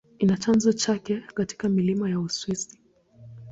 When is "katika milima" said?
1.33-2.09